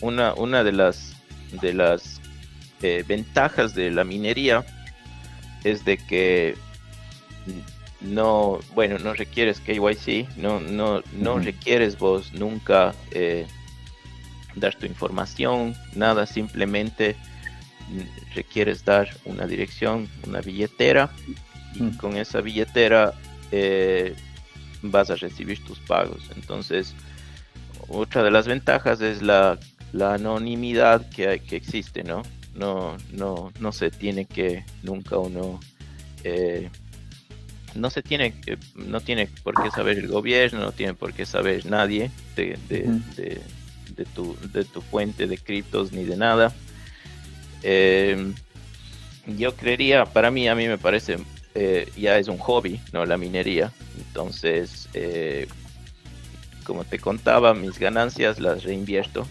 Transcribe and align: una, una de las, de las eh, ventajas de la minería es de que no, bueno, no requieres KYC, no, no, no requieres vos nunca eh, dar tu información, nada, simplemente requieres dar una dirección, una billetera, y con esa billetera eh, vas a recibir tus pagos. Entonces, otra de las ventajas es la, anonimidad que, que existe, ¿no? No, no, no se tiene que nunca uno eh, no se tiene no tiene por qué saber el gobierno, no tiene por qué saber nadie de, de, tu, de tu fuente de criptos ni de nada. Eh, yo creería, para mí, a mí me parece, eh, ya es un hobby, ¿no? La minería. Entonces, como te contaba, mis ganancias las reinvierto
una, 0.00 0.34
una 0.34 0.64
de 0.64 0.72
las, 0.72 1.16
de 1.60 1.72
las 1.74 2.20
eh, 2.82 3.04
ventajas 3.06 3.74
de 3.74 3.90
la 3.90 4.04
minería 4.04 4.64
es 5.64 5.84
de 5.84 5.96
que 5.96 6.56
no, 8.00 8.60
bueno, 8.74 8.98
no 8.98 9.14
requieres 9.14 9.60
KYC, 9.60 10.36
no, 10.36 10.60
no, 10.60 11.02
no 11.14 11.38
requieres 11.38 11.98
vos 11.98 12.32
nunca 12.32 12.94
eh, 13.10 13.46
dar 14.54 14.74
tu 14.74 14.86
información, 14.86 15.74
nada, 15.94 16.26
simplemente 16.26 17.16
requieres 18.34 18.84
dar 18.84 19.08
una 19.24 19.46
dirección, 19.46 20.08
una 20.26 20.40
billetera, 20.40 21.10
y 21.74 21.96
con 21.96 22.16
esa 22.16 22.40
billetera 22.40 23.14
eh, 23.52 24.14
vas 24.82 25.10
a 25.10 25.16
recibir 25.16 25.64
tus 25.64 25.78
pagos. 25.80 26.30
Entonces, 26.34 26.94
otra 27.88 28.22
de 28.22 28.30
las 28.30 28.46
ventajas 28.46 29.00
es 29.00 29.22
la, 29.22 29.58
anonimidad 30.02 31.08
que, 31.10 31.40
que 31.40 31.56
existe, 31.56 32.04
¿no? 32.04 32.22
No, 32.54 32.96
no, 33.12 33.52
no 33.60 33.72
se 33.72 33.90
tiene 33.90 34.24
que 34.24 34.64
nunca 34.82 35.18
uno 35.18 35.60
eh, 36.24 36.70
no 37.74 37.90
se 37.90 38.02
tiene 38.02 38.34
no 38.74 39.00
tiene 39.00 39.28
por 39.44 39.62
qué 39.62 39.70
saber 39.70 39.98
el 39.98 40.08
gobierno, 40.08 40.60
no 40.60 40.72
tiene 40.72 40.94
por 40.94 41.12
qué 41.12 41.26
saber 41.26 41.66
nadie 41.66 42.10
de, 42.34 42.58
de, 42.68 44.04
tu, 44.14 44.36
de 44.52 44.64
tu 44.64 44.80
fuente 44.80 45.26
de 45.26 45.36
criptos 45.36 45.92
ni 45.92 46.04
de 46.04 46.16
nada. 46.16 46.54
Eh, 47.62 48.32
yo 49.26 49.54
creería, 49.54 50.06
para 50.06 50.30
mí, 50.30 50.48
a 50.48 50.54
mí 50.54 50.68
me 50.68 50.78
parece, 50.78 51.18
eh, 51.54 51.90
ya 51.96 52.18
es 52.18 52.28
un 52.28 52.38
hobby, 52.38 52.80
¿no? 52.92 53.04
La 53.04 53.18
minería. 53.18 53.72
Entonces, 53.98 54.88
como 56.64 56.84
te 56.84 56.98
contaba, 56.98 57.54
mis 57.54 57.78
ganancias 57.78 58.40
las 58.40 58.64
reinvierto 58.64 59.26